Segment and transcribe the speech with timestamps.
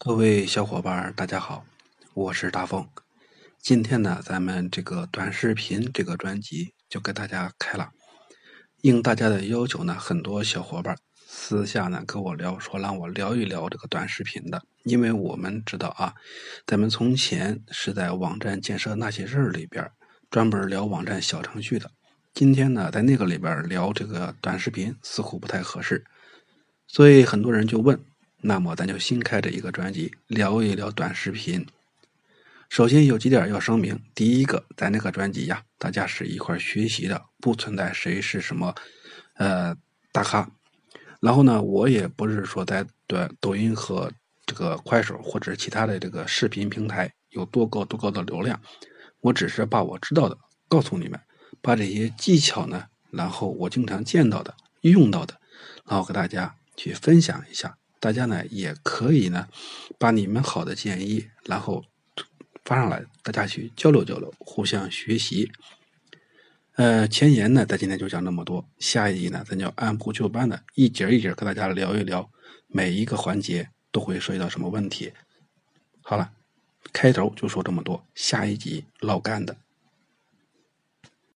[0.00, 1.64] 各位小伙伴，大家好，
[2.14, 2.88] 我是大风。
[3.60, 7.90] 今天呢，咱们这个短视频这个专辑就给大家开了。
[8.82, 14.62] 应大家的要求呢，很多小伙伴私下呢跟我聊，说让我聊一聊这个短视频的。
[14.84, 16.14] 因为我们知道啊，
[16.64, 19.90] 咱们从前是在网站建设那些事儿里边
[20.30, 21.90] 专门聊网站小程序的。
[22.32, 26.04] 今天呢，在那个里边聊这个短视频似乎不太合适，
[26.86, 28.00] 所以很多人就问。
[28.48, 31.66] 那么咱就新开这一个专辑，聊一聊短视频。
[32.70, 38.74] 首先有几点要声明：第一个，咱这个专辑呀，大家是一块学习的，不存在谁是什么
[39.34, 39.76] 呃
[40.12, 40.50] 大咖。
[41.20, 44.10] 然后呢，我也不是说在短抖音和
[44.46, 48.58] 这个快手或者其他的这个视频平台有多高多高的流量，
[49.20, 50.38] 我只是把我知道的
[50.68, 51.20] 告诉你们，
[51.60, 55.38] 把这些技巧呢，然后我经常见到的、用到的，
[55.84, 57.76] 然后和大家去分享一下。
[58.00, 59.48] 大家呢也可以呢，
[59.98, 61.84] 把你们好的建议，然后
[62.64, 65.50] 发上来，大家去交流交流，互相学习。
[66.76, 72.30] 呃，前言呢，咱今天就讲这么多，下一集呢，咱就按部就班的，一节一节跟大家聊一聊，
[72.68, 75.12] 每一个环节都会涉及到什么问题。
[76.02, 76.30] 好了，
[76.92, 79.56] 开头就说这么多，下一集老干的。